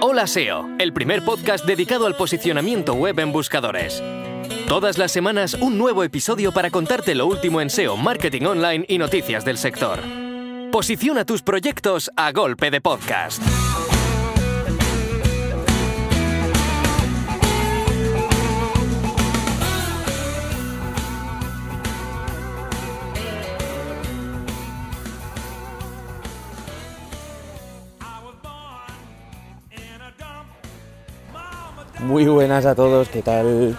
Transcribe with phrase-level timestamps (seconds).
[0.00, 4.00] Hola SEO, el primer podcast dedicado al posicionamiento web en buscadores.
[4.68, 8.98] Todas las semanas un nuevo episodio para contarte lo último en SEO, marketing online y
[8.98, 9.98] noticias del sector.
[10.70, 13.42] Posiciona tus proyectos a golpe de podcast.
[32.00, 33.76] Muy buenas a todos, ¿qué tal?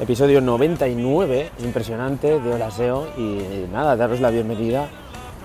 [0.00, 4.88] Episodio 99, impresionante de Hola SEO y nada, daros la bienvenida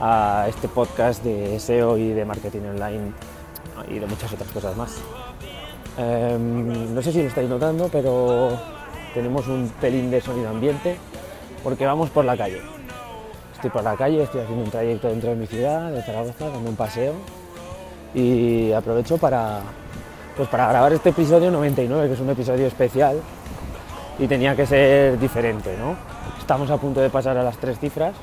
[0.01, 3.11] a este podcast de SEO y de marketing online
[3.89, 4.97] y de muchas otras cosas más.
[5.99, 8.59] Em, no sé si lo estáis notando, pero
[9.13, 10.97] tenemos un pelín de sonido ambiente
[11.63, 12.59] porque vamos por la calle.
[13.53, 16.69] Estoy por la calle, estoy haciendo un trayecto dentro de mi ciudad, de Zaragoza, dando
[16.71, 17.13] un paseo
[18.15, 19.61] y aprovecho para,
[20.35, 23.21] pues para grabar este episodio 99, que es un episodio especial
[24.19, 25.95] y tenía que ser diferente, ¿no?
[26.39, 28.13] Estamos a punto de pasar a las tres cifras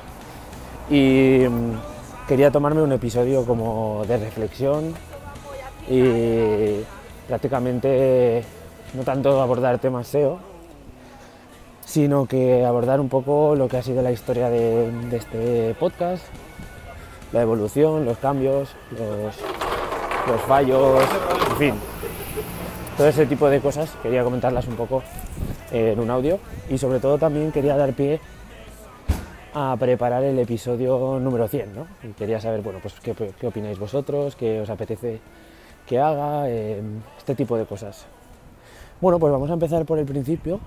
[0.89, 4.93] y mm, quería tomarme un episodio como de reflexión
[5.89, 6.83] y
[7.27, 8.43] prácticamente
[8.93, 10.37] no tanto abordar temas SEO,
[11.83, 16.23] sino que abordar un poco lo que ha sido la historia de, este podcast,
[17.31, 18.69] la evolución, los cambios,
[20.27, 21.03] los fallos,
[21.51, 21.73] en fin,
[22.97, 25.03] todo ese tipo de cosas quería comentarlas un poco
[25.71, 28.19] en un audio y sobre todo también quería dar pie
[29.53, 31.87] a preparar el episodio número 100, ¿no?
[32.03, 35.19] Y quería saber, bueno, pues qué, qué opináis vosotros, qué os apetece
[35.85, 36.81] que haga, eh,
[37.17, 38.05] este tipo de cosas.
[38.99, 40.59] Bueno, pues vamos a empezar por el principio.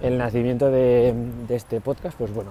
[0.00, 1.14] El nacimiento de,
[1.46, 2.50] de este podcast, pues bueno,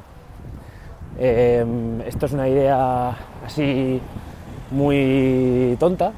[1.20, 1.66] eh,
[2.06, 4.00] esto es una idea así
[4.72, 6.14] muy tonta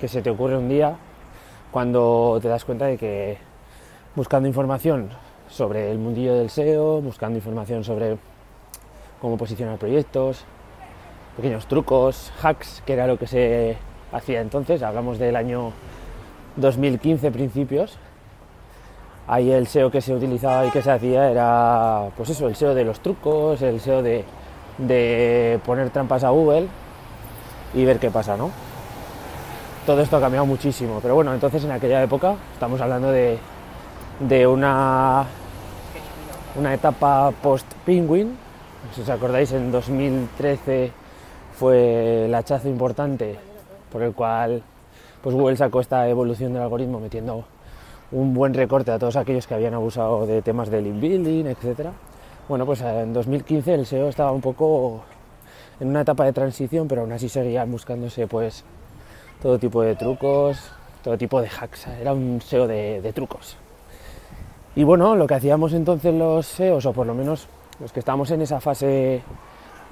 [0.00, 0.96] que se te ocurre un día
[1.74, 3.36] cuando te das cuenta de que
[4.14, 5.08] buscando información
[5.48, 8.16] sobre el mundillo del SEO, buscando información sobre
[9.20, 10.44] cómo posicionar proyectos,
[11.34, 13.76] pequeños trucos, hacks, que era lo que se
[14.12, 15.72] hacía entonces, hablamos del año
[16.54, 17.98] 2015 principios,
[19.26, 22.76] ahí el SEO que se utilizaba y que se hacía era, pues eso, el SEO
[22.76, 24.24] de los trucos, el SEO de,
[24.78, 26.68] de poner trampas a Google
[27.74, 28.52] y ver qué pasa, ¿no?
[29.86, 33.38] Todo esto ha cambiado muchísimo, pero bueno, entonces en aquella época estamos hablando de,
[34.20, 35.26] de una,
[36.56, 38.34] una etapa post-Penguin,
[38.94, 40.90] si os acordáis, en 2013
[41.58, 43.38] fue el hachazo importante
[43.92, 44.62] por el cual
[45.22, 47.44] pues Google sacó esta evolución del algoritmo metiendo
[48.10, 51.88] un buen recorte a todos aquellos que habían abusado de temas de link building, etc.
[52.48, 55.02] Bueno, pues en 2015 el SEO estaba un poco
[55.78, 58.64] en una etapa de transición, pero aún así seguían buscándose pues
[59.42, 60.58] todo tipo de trucos,
[61.02, 61.86] todo tipo de hacks.
[62.00, 63.56] Era un SEO de, trucos.
[64.74, 67.46] Y bueno, lo que hacíamos entonces los SEOs, o por lo menos
[67.80, 69.22] los que estamos en esa fase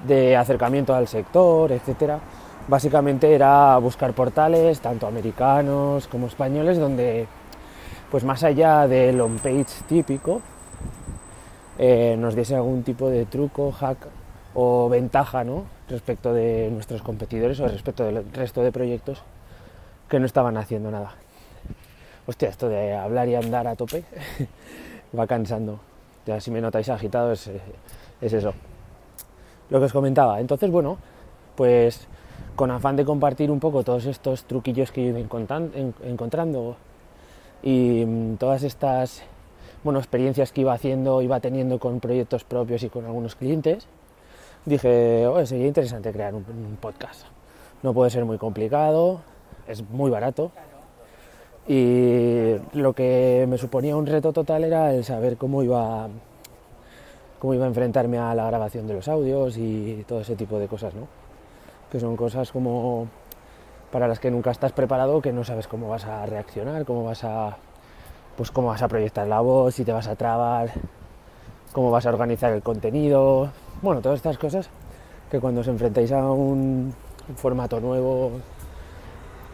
[0.07, 2.19] de acercamiento al sector, etcétera,
[2.67, 7.27] básicamente era buscar portales, tanto americanos como españoles, donde,
[8.11, 10.41] pues más allá del on-page típico,
[11.77, 13.97] eh, nos diese algún tipo de truco, hack
[14.55, 15.65] o ventaja ¿no?
[15.89, 19.21] respecto de nuestros competidores o respecto del resto de proyectos
[20.09, 21.13] que no estaban haciendo nada.
[22.27, 24.03] Hostia, esto de hablar y andar a tope
[25.17, 25.79] va cansando.
[26.25, 27.49] Ya si me notáis agitado es,
[28.21, 28.53] es eso.
[29.69, 30.39] Lo que os comentaba.
[30.39, 30.97] Entonces, bueno,
[31.55, 32.07] pues
[32.55, 36.75] con afán de compartir un poco todos estos truquillos que he ido encontrando
[37.63, 39.23] y mm, todas estas
[39.83, 43.87] bueno, experiencias que iba haciendo, iba teniendo con proyectos propios y con algunos clientes,
[44.65, 47.25] dije, oh, sería interesante crear un, un podcast.
[47.81, 49.21] No puede ser muy complicado,
[49.67, 50.51] es muy barato
[51.67, 56.09] y lo que me suponía un reto total era el saber cómo iba
[57.39, 60.67] cómo iba a enfrentarme a la grabación de los audios y todo ese tipo de
[60.67, 61.07] cosas, ¿no?
[61.91, 63.07] Que son cosas como
[63.91, 67.23] para las que nunca estás preparado, que no sabes cómo vas a reaccionar, cómo vas
[67.23, 67.57] a
[68.37, 70.71] pues cómo vas a proyectar la voz, si te vas a trabar,
[71.73, 73.49] cómo vas a organizar el contenido,
[73.81, 74.69] bueno, todas estas cosas
[75.29, 76.93] que cuando os enfrentáis a un,
[77.35, 78.31] formato nuevo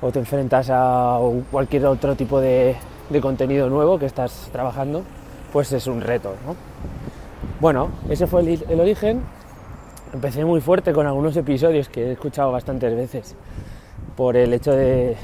[0.02, 1.20] o te enfrentas a
[1.52, 2.76] cualquier otro tipo de,
[3.22, 5.04] contenido nuevo que estás trabajando,
[5.54, 6.36] pues es un reto.
[6.46, 6.56] ¿no?
[7.60, 9.22] Bueno, ese fue el, el, origen.
[10.14, 13.36] Empecé muy fuerte con algunos episodios que he escuchado bastantes veces
[14.16, 15.16] por el hecho de,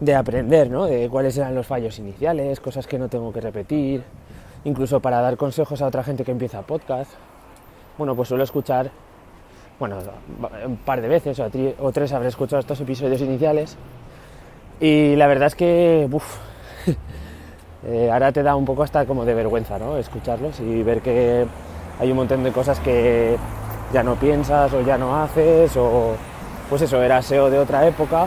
[0.00, 0.86] de aprender, ¿no?
[0.86, 4.02] de cuáles eran los fallos iniciales, cosas que no tengo que repetir,
[4.64, 7.10] incluso para dar consejos a otra gente que empieza podcast.
[7.98, 8.90] Bueno, pues suelo escuchar
[9.78, 9.98] bueno,
[10.64, 13.76] un par de veces o, tres habré escuchado estos episodios iniciales
[14.80, 16.36] Y la verdad es que, uff,
[17.86, 19.96] eh, ahora te da un poco hasta como de vergüenza, ¿no?
[19.96, 21.46] Escucharlos y ver que
[21.98, 23.36] hay un montón de cosas que
[23.92, 26.14] ya no piensas o ya no haces o
[26.68, 28.26] pues eso, era SEO de otra época.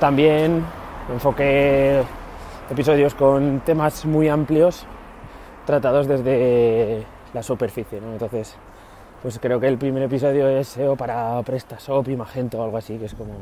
[0.00, 0.64] También
[1.12, 2.02] enfoqué
[2.70, 4.86] episodios con temas muy amplios
[5.66, 8.12] tratados desde la superficie, ¿no?
[8.12, 8.56] Entonces,
[9.22, 12.98] pues creo que el primer episodio es SEO para PrestaShop y Magento o algo así,
[12.98, 13.32] que es como...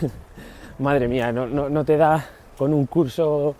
[0.78, 2.26] Madre mía, no, no, te da
[2.58, 3.54] con un curso,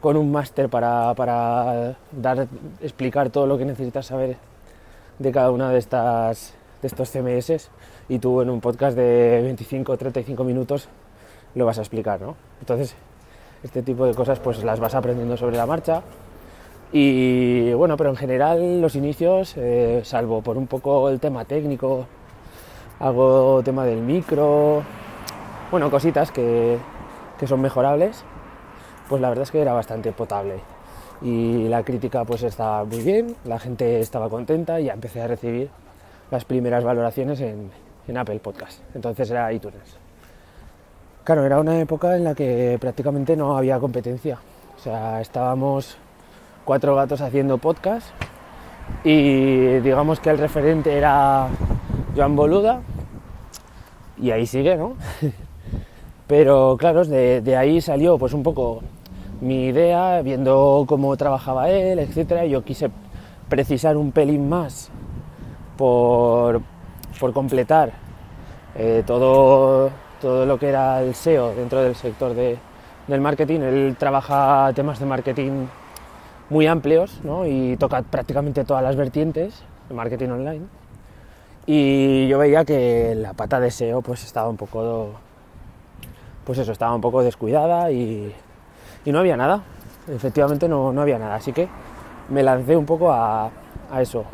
[0.00, 2.48] con un máster para, para dar,
[2.80, 4.36] explicar todo lo que necesitas saber
[5.20, 7.70] de cada una de estas de estos CMS
[8.08, 10.88] y tú en un podcast de 25 o 35 minutos
[11.54, 12.34] lo vas a explicar, ¿no?
[12.58, 12.96] Entonces,
[13.62, 16.02] este tipo de cosas pues las vas aprendiendo sobre la marcha
[16.92, 22.06] y bueno, pero en general los inicios, eh, salvo por un poco el tema técnico,
[23.00, 24.82] hago tema del micro,
[25.70, 26.76] bueno, cositas que,
[27.38, 28.24] que son mejorables,
[29.08, 30.60] pues la verdad es que era bastante potable
[31.22, 35.28] y la crítica pues estaba muy bien, la gente estaba contenta y ya empecé a
[35.28, 35.70] recibir
[36.30, 37.70] las primeras valoraciones en,
[38.14, 38.80] Apple Podcast.
[38.94, 40.01] Entonces era iTunes.
[41.24, 44.38] Claro, era una época en la que prácticamente no había competencia.
[44.76, 45.96] O sea, estábamos
[46.64, 48.08] cuatro gatos haciendo podcast
[49.04, 51.46] y digamos que el referente era
[52.16, 52.80] Joan Boluda
[54.18, 54.94] y ahí sigue, ¿no?
[56.26, 58.80] Pero claro, de, ahí salió pues un poco
[59.40, 62.46] mi idea, viendo cómo trabajaba él, etcétera.
[62.46, 62.90] Yo quise
[63.48, 64.90] precisar un pelín más
[65.76, 66.62] por,
[67.32, 67.92] completar
[68.74, 69.90] eh, todo,
[70.22, 73.60] todo lo que era el SEO dentro del sector del marketing.
[73.60, 75.66] Él trabaja temas de marketing
[76.48, 80.62] muy amplios y toca prácticamente todas las vertientes de marketing online.
[81.66, 85.10] Y yo veía que la pata de SEO pues estaba un poco
[86.44, 88.32] pues eso, estaba un poco descuidada y,
[89.06, 89.62] no había nada.
[90.08, 91.34] Efectivamente no, había nada.
[91.34, 91.68] Así que
[92.28, 93.50] me lancé un poco a,
[93.90, 94.24] a eso,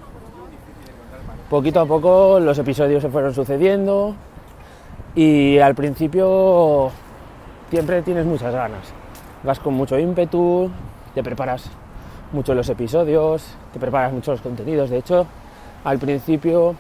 [1.48, 4.14] poquito a poco los episodios se fueron sucediendo
[5.18, 6.92] y al principio
[7.70, 8.92] siempre tienes muchas ganas.
[9.42, 10.70] Vas con mucho ímpetu,
[11.12, 11.68] te preparas
[12.30, 14.90] mucho los episodios, te preparas mucho los contenidos.
[14.90, 15.26] De hecho,
[15.82, 16.76] al principio,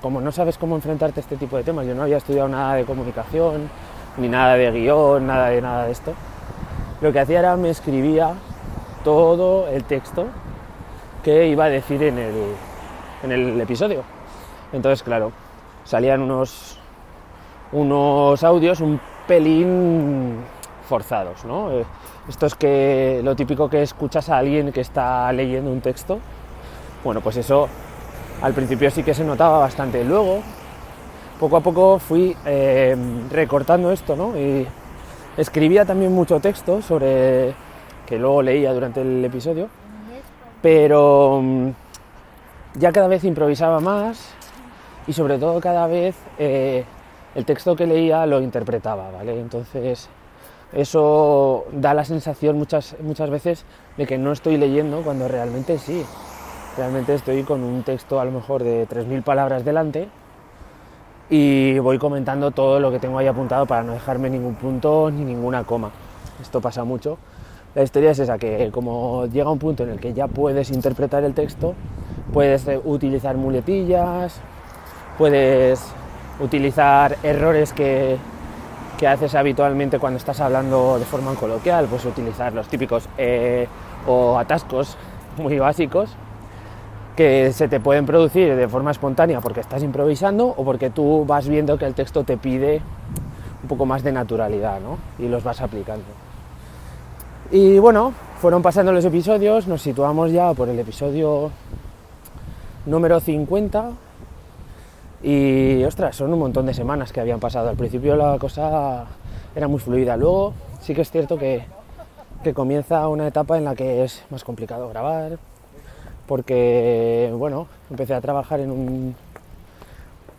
[0.00, 2.76] como no sabes cómo enfrentarte a este tipo de temas, yo no había estudiado nada
[2.76, 3.68] de comunicación,
[4.16, 6.14] ni nada de guion, nada de nada de esto.
[7.02, 8.32] Lo que hacía era me escribía
[9.04, 10.28] todo el texto
[11.22, 12.34] que iba a decir en el,
[13.22, 14.02] en el episodio.
[14.72, 15.30] Entonces, claro,
[15.84, 16.80] salían unos,
[17.72, 20.36] unos audios un pelín
[20.88, 21.70] forzados, ¿no?
[21.72, 21.84] Eh,
[22.28, 26.18] esto es que lo típico que escuchas a alguien que está leyendo un texto,
[27.02, 27.68] bueno, pues eso
[28.42, 30.04] al principio sí que se notaba bastante.
[30.04, 30.40] Luego,
[31.40, 32.96] poco a poco fui eh,
[33.30, 34.36] recortando esto, ¿no?
[34.36, 34.66] Y
[35.36, 37.54] escribía también mucho texto sobre
[38.06, 39.68] que luego leía durante el episodio,
[40.60, 41.68] pero mm,
[42.74, 44.28] ya cada vez improvisaba más
[45.06, 46.84] y sobre todo cada vez eh,
[47.34, 49.40] el texto que leía lo interpretaba, ¿vale?
[49.40, 50.08] Entonces
[50.72, 53.64] eso da la sensación muchas, muchas veces
[53.96, 56.04] de que no estoy leyendo cuando realmente sí.
[56.76, 60.08] Realmente estoy con un texto a lo mejor de 3.000 palabras delante
[61.28, 65.24] y voy comentando todo lo que tengo ahí apuntado para no dejarme ningún punto ni
[65.24, 65.90] ninguna coma.
[66.40, 67.18] Esto pasa mucho.
[67.74, 71.24] La historia es esa, que como llega un punto en el que ya puedes interpretar
[71.24, 71.74] el texto,
[72.32, 74.40] puedes utilizar muletillas,
[75.16, 75.82] puedes
[76.40, 78.18] utilizar errores que,
[79.02, 83.66] haces habitualmente cuando estás hablando de forma coloquial, pues utilizar los típicos eh,
[84.06, 84.96] o atascos
[85.38, 86.10] muy básicos
[87.16, 91.48] que se te pueden producir de forma espontánea porque estás improvisando o porque tú vas
[91.48, 92.80] viendo que el texto te pide
[93.62, 94.98] un poco más de naturalidad ¿no?
[95.18, 96.04] y los vas aplicando.
[97.50, 101.50] Y bueno, fueron pasando los episodios, nos situamos ya por el episodio
[102.86, 103.90] número 50
[105.22, 107.68] y ostras, son un montón de semanas que habían pasado.
[107.68, 109.06] Al principio la cosa
[109.54, 110.16] era muy fluida.
[110.16, 111.64] Luego sí que es cierto que,
[112.54, 115.38] comienza una etapa en la que es más complicado grabar.
[116.26, 119.14] Porque, bueno, empecé a trabajar en un,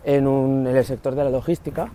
[0.04, 1.90] en, el sector de la logística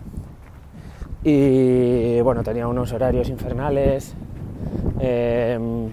[1.23, 4.15] y bueno, tenía unos horarios infernales.
[4.99, 5.91] Em,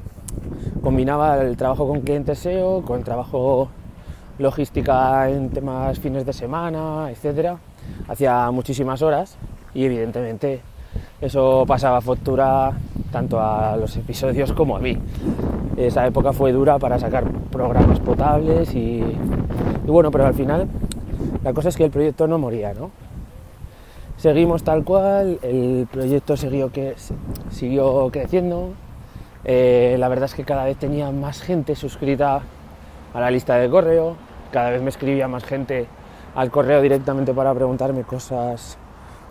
[0.83, 3.69] combinaba el trabajo con clientes SEO con trabajo
[4.39, 7.59] logística en temas fines de semana, etcétera.
[8.09, 9.37] Hacía muchísimas horas
[9.75, 10.61] y evidentemente
[11.21, 12.73] eso pasaba factura
[13.11, 14.99] tanto a los episodios como a mí.
[15.77, 19.03] Esa época fue dura para sacar programas potables y,
[19.87, 20.69] bueno, pero al final
[21.43, 22.91] la cosa es que el proyecto no moría, ¿no?
[24.17, 26.95] seguimos tal cual, el proyecto siguió, que,
[27.51, 28.71] siguió creciendo,
[29.45, 32.41] eh, la verdad es que cada vez tenía más gente suscrita
[33.15, 34.17] a la lista de correo,
[34.51, 35.87] cada vez me escribía más gente
[36.35, 38.79] al correo directamente para preguntarme cosas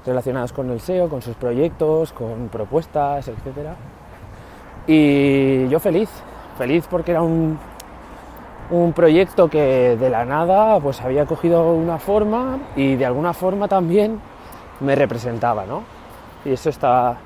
[0.05, 3.75] relacionadas con el SEO, con sus proyectos, con propuestas, etc.
[4.87, 6.09] Y yo feliz,
[6.57, 7.57] feliz porque era un,
[8.69, 13.67] un proyecto que de la nada pues había cogido una forma y de alguna forma
[13.67, 14.19] también
[14.79, 15.83] me representaba, ¿no?
[16.43, 17.17] Y eso está,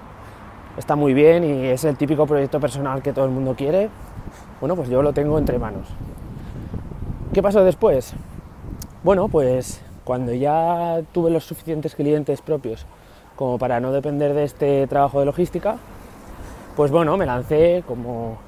[0.77, 3.89] está muy bien y es el típico proyecto personal que todo el mundo quiere.
[4.60, 5.88] Bueno, pues yo lo tengo entre manos.
[7.31, 8.13] ¿Qué pasó después?
[9.03, 12.88] Bueno, pues cuando ya tuve los suficientes clientes propios
[13.36, 15.77] como para no depender de este trabajo de logística,
[16.75, 18.39] pues bueno, me lancé como,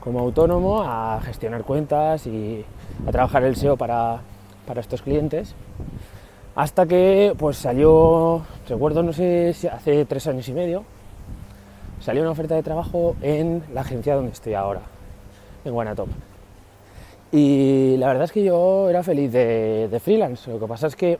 [0.00, 2.66] como autónomo a gestionar cuentas y
[3.06, 4.20] a trabajar el SEO para,
[4.66, 5.54] para estos clientes.
[6.54, 10.84] Hasta que pues salió, recuerdo no sé si hace tres años y medio,
[11.98, 14.82] salió una oferta de trabajo en la agencia donde estoy ahora,
[15.64, 16.08] en Guanatop.
[17.32, 20.50] Y la verdad es que yo era feliz de, freelance.
[20.50, 21.18] Lo que pasa es que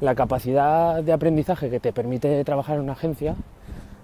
[0.00, 3.34] la capacidad de aprendizaje que te permite trabajar en una agencia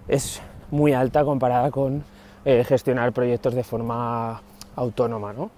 [0.08, 2.02] es muy alta comparada con
[2.44, 4.42] eh, gestionar proyectos de forma
[4.74, 5.32] autónoma.
[5.32, 5.50] ¿no?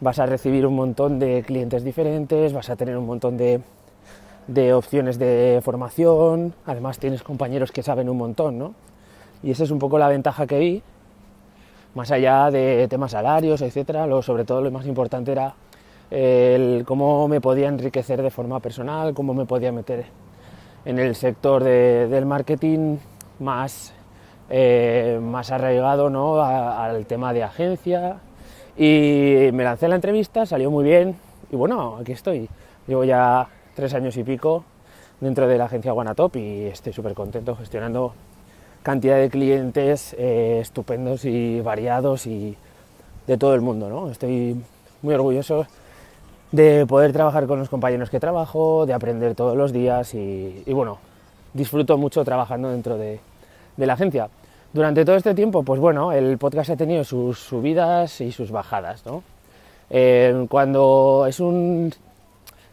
[0.00, 3.62] Vas a recibir un montón de clientes diferentes, vas a tener un montón de,
[4.46, 8.58] de, opciones de formación, además tienes compañeros que saben un montón.
[8.58, 8.74] ¿no?
[9.42, 10.82] Y esa es un poco la ventaja que vi
[11.94, 15.54] más allá de temas salarios, etcétera, lo, sobre todo lo más importante era
[16.10, 20.06] el cómo me podía enriquecer de forma personal, cómo me podía meter
[20.84, 22.96] en el sector del marketing
[23.38, 23.92] más,
[24.48, 26.42] eh, más arraigado ¿no?
[26.42, 28.18] al tema de agencia.
[28.76, 31.16] Y me lancé a la entrevista, salió muy bien
[31.50, 32.48] y bueno, aquí estoy.
[32.86, 34.64] Llevo ya tres años y pico
[35.20, 38.14] dentro de la agencia Guanatop y estoy súper contento gestionando
[38.82, 42.56] cantidad de clientes eh, estupendos y variados y
[43.26, 43.88] de todo el mundo.
[43.88, 44.10] ¿no?
[44.10, 44.60] Estoy
[45.02, 45.66] muy orgulloso
[46.52, 50.98] de poder trabajar con los compañeros que trabajo, de aprender todos los días y, bueno,
[51.54, 53.20] disfruto mucho trabajando dentro de,
[53.76, 54.28] la agencia.
[54.72, 59.06] Durante todo este tiempo, pues bueno, el podcast ha tenido sus subidas y sus bajadas.
[59.06, 59.22] ¿no?
[59.88, 61.92] Eh, cuando es un,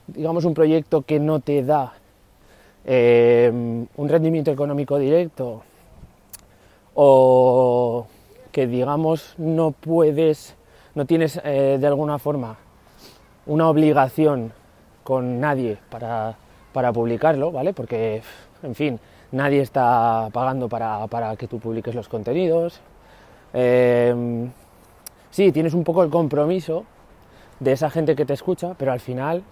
[0.07, 1.93] digamos, un proyecto que no te da
[2.85, 5.63] eh, un rendimiento económico directo,
[6.99, 8.07] o
[8.51, 10.55] que digamos no puedes,
[10.95, 12.57] no tienes eh, de alguna forma
[13.45, 14.51] una obligación
[15.03, 16.35] con nadie para,
[16.93, 17.73] publicarlo, ¿vale?
[17.73, 18.23] Porque,
[18.63, 18.99] en fin,
[19.31, 22.81] nadie está pagando para, que tú publiques los contenidos.
[23.53, 24.51] Em,
[25.29, 26.83] sí, tienes un poco el compromiso
[27.59, 29.43] de esa gente que te escucha, pero al final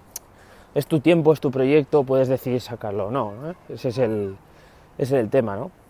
[0.74, 3.34] es tu tiempo, es tu proyecto, puedes decidir sacarlo o no.
[3.70, 4.36] Ese, es el,
[4.98, 5.85] ese es el tema, ¿no?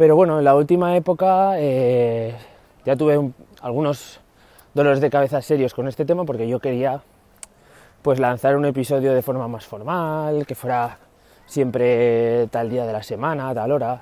[0.00, 2.34] Pero bueno, en la última época eh,
[2.86, 4.18] ya tuve algunos
[4.72, 7.02] dolores de cabeza serios con este tema porque yo quería
[8.00, 10.96] pues lanzar un episodio de forma más formal, que fuera
[11.44, 14.00] siempre tal día de la semana, tal hora.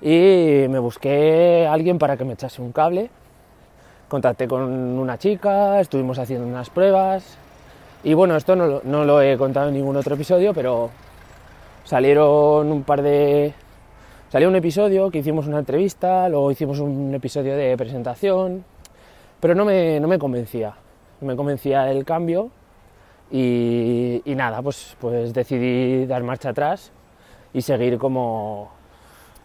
[0.00, 3.08] Y me busqué a alguien para que me echase un cable.
[4.08, 7.38] Contacté con una chica, estuvimos haciendo unas pruebas.
[8.02, 10.90] Y bueno, esto no, no lo he contado en ningún otro episodio, pero
[11.84, 13.54] salieron un par de,
[14.32, 18.64] Salió un episodio que hicimos una entrevista, luego hicimos un episodio de presentación,
[19.38, 20.74] pero no me, no me convencía,
[21.20, 22.48] no me convencía el cambio
[23.30, 26.92] y, nada, pues, pues decidí dar marcha atrás
[27.52, 28.70] y seguir como,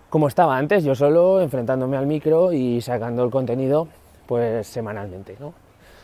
[0.09, 3.89] como estaba antes, yo solo, enfrentándome al micro y sacando el contenido
[4.25, 5.35] pues semanalmente.
[5.37, 5.53] ¿no?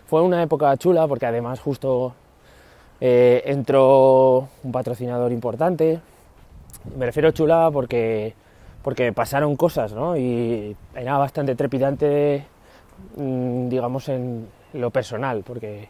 [0.07, 2.15] Fue una época chula porque además justo
[2.99, 6.01] eh, entró un patrocinador importante,
[6.97, 8.42] me refiero chula porque
[8.83, 10.17] porque pasaron cosas, ¿no?
[10.17, 12.45] Y era bastante trepidante,
[13.15, 15.87] mm, digamos, en lo personal, porque,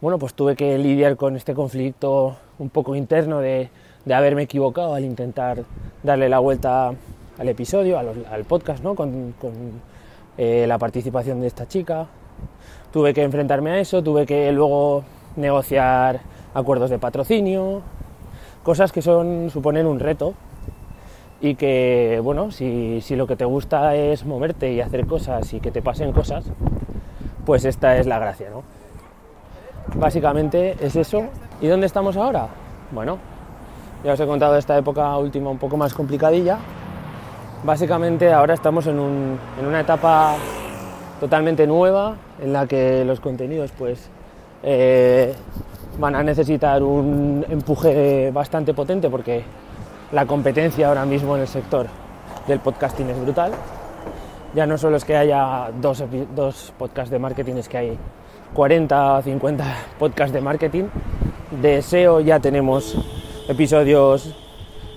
[0.00, 3.70] bueno, pues tuve que lidiar con este conflicto un poco interno de,
[4.12, 5.64] haberme equivocado al intentar
[6.02, 6.92] darle la vuelta
[7.38, 8.94] al episodio, al, podcast, ¿no?
[8.94, 9.34] Con,
[10.36, 12.06] eh, la participación de esta chica.
[12.92, 15.04] Tuve que enfrentarme a eso, tuve que luego
[15.36, 16.20] negociar
[16.52, 17.80] acuerdos de patrocinio,
[18.62, 20.34] cosas que son suponen un reto
[21.44, 25.70] y que, bueno, si, lo que te gusta es moverte y hacer cosas y que
[25.70, 26.46] te pasen cosas,
[27.44, 28.62] pues esta es la gracia, ¿no?
[29.94, 31.24] Básicamente es eso.
[31.60, 32.48] ¿Y dónde estamos ahora?
[32.92, 33.18] Bueno,
[34.02, 36.56] ya os he contado esta época última un poco más complicadilla.
[37.62, 40.36] Básicamente ahora estamos en, una etapa
[41.20, 44.08] totalmente nueva en la que los contenidos pues
[44.62, 45.34] eh,
[45.98, 49.44] van a necesitar un empuje bastante potente porque
[50.12, 51.86] la competencia ahora mismo en el sector
[52.46, 53.52] del podcasting es brutal.
[54.54, 57.98] Ya no solo es que haya dos, dos podcasts de marketing, es que hay
[58.54, 59.64] 40 o 50
[59.98, 60.84] podcasts de marketing.
[61.60, 62.96] De SEO ya tenemos
[63.48, 64.34] episodios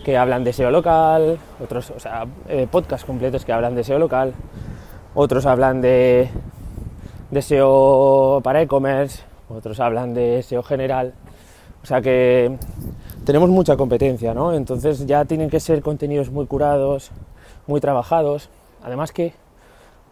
[0.03, 3.99] que hablan de SEO local, otros, o sea, eh, podcasts completos que hablan de SEO
[3.99, 4.33] local,
[5.15, 6.29] otros hablan de,
[7.31, 11.13] de SEO para e-commerce, otros hablan de SEO general.
[11.83, 12.57] O sea que
[13.27, 14.53] tenemos mucha competencia, ¿no?
[14.53, 17.11] Entonces ya tienen que ser contenidos muy curados,
[17.67, 18.49] muy trabajados.
[18.81, 19.33] Además que,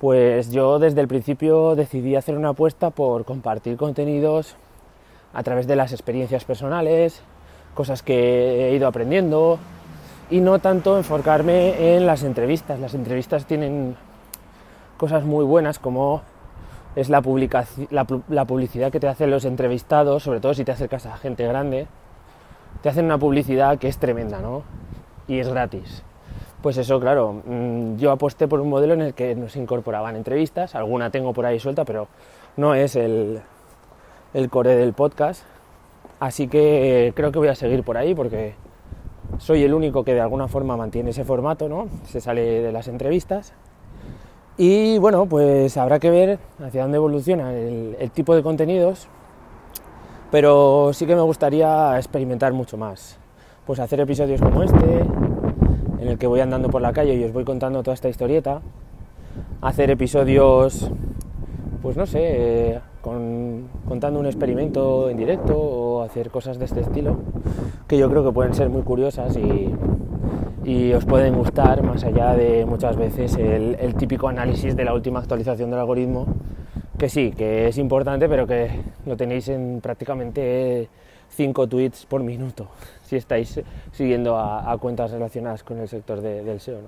[0.02, 4.58] pues yo desde el principio decidí hacer una apuesta por compartir contenidos
[5.34, 7.22] a través de las experiencias personales,
[7.74, 9.60] cosas que he ido aprendiendo
[10.30, 12.82] y no tanto enfocarme en las entrevistas.
[12.82, 13.96] Las entrevistas tienen
[14.98, 16.22] cosas muy buenas como
[16.98, 17.24] es la,
[18.28, 21.88] la publicidad que te hacen los entrevistados, sobre todo si te acercas a gente grande,
[22.86, 24.62] te hacen una publicidad que es tremenda, ¿no?
[25.28, 26.04] Y es gratis.
[26.62, 30.76] Pues eso, claro, mm, yo aposté por un modelo en el que nos incorporaban entrevistas,
[30.76, 32.08] alguna tengo por ahí suelta, pero
[32.58, 33.42] no es el,
[34.52, 35.42] core del podcast.
[36.20, 38.54] Así que creo que voy a seguir por ahí porque
[39.40, 41.88] soy el único que de alguna forma mantiene ese formato, ¿no?
[42.06, 43.54] Se sale de las entrevistas.
[44.58, 49.08] Y bueno, pues habrá que ver hacia dónde evoluciona el tipo de contenidos
[50.36, 53.18] pero sí que me gustaría experimentar mucho más.
[53.66, 55.00] Pues hacer episodios como este,
[56.02, 58.60] en el que voy andando por la calle y os voy contando toda esta historieta.
[59.62, 60.92] Hacer episodios,
[61.82, 67.16] pues no sé, contando un experimento en directo o hacer cosas de este estilo,
[67.88, 69.74] que yo creo que pueden ser muy curiosas y,
[70.94, 75.70] os pueden gustar más allá de muchas veces el típico análisis de la última actualización
[75.70, 76.26] del algoritmo
[76.98, 78.70] que sí, que es importante, pero que
[79.06, 80.90] lo tenéis en prácticamente
[81.30, 82.68] 5 tweets por minuto,
[83.04, 83.62] si estáis
[83.92, 86.80] siguiendo a, cuentas relacionadas con el sector del SEO.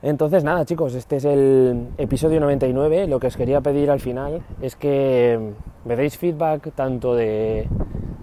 [0.00, 3.08] Entonces, nada, chicos, este es el episodio 99.
[3.08, 5.40] Lo que os quería pedir al final es que
[5.84, 7.66] me deis feedback tanto de,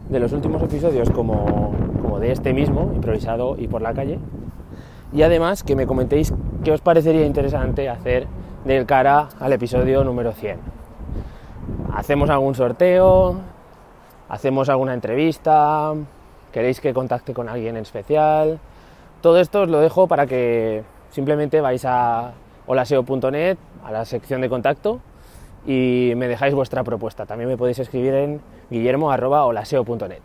[0.10, 4.20] los últimos episodios como, como de este mismo, improvisado y por la calle.
[5.12, 8.26] Y además que me comentéis qué os parecería interesante hacer
[8.66, 10.58] del cara al episodio número 100.
[11.94, 13.36] Hacemos algún sorteo,
[14.28, 15.94] hacemos alguna entrevista,
[16.52, 18.60] queréis que contacte con alguien en especial.
[19.22, 22.34] Todo esto os lo dejo para que simplemente vais a
[22.66, 25.00] holaseo.net, a la sección de contacto,
[25.68, 27.28] y me dejáis vuestra propuesta.
[27.28, 30.22] También me podéis escribir en guillermo.holaseo.net.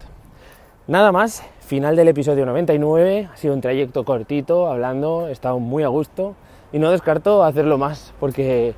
[0.86, 5.82] Nada más, final del episodio 99, ha sido un trayecto cortito, hablando, he estado muy
[5.82, 6.34] a gusto
[6.72, 8.74] y no descarto hacerlo más porque,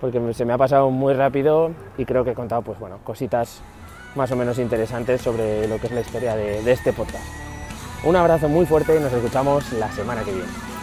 [0.00, 3.62] porque se me ha pasado muy rápido y creo que he contado pues, bueno, cositas
[4.14, 7.24] más o menos interesantes sobre lo que es la historia de, de este podcast.
[8.04, 10.73] Un abrazo muy fuerte y nos escuchamos la semana que viene.